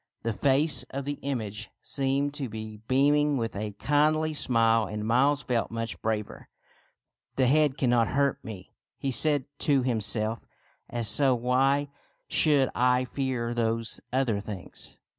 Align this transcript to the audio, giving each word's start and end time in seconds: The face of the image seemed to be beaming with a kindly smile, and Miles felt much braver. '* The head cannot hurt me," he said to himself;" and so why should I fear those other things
The 0.23 0.33
face 0.33 0.81
of 0.89 1.05
the 1.05 1.19
image 1.21 1.69
seemed 1.83 2.33
to 2.33 2.49
be 2.49 2.77
beaming 2.87 3.37
with 3.37 3.55
a 3.55 3.73
kindly 3.73 4.33
smile, 4.33 4.87
and 4.87 5.05
Miles 5.05 5.43
felt 5.43 5.69
much 5.69 6.01
braver. 6.01 6.49
'* 6.91 7.35
The 7.35 7.45
head 7.45 7.77
cannot 7.77 8.07
hurt 8.07 8.43
me," 8.43 8.71
he 8.97 9.11
said 9.11 9.45
to 9.59 9.83
himself;" 9.83 10.39
and 10.89 11.05
so 11.05 11.35
why 11.35 11.89
should 12.27 12.69
I 12.73 13.05
fear 13.05 13.53
those 13.53 14.01
other 14.11 14.39
things 14.39 14.97